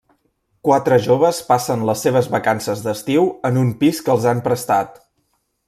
[0.67, 4.99] Quatre joves passen les seves vacances d'estiu en un pis que els han prestat.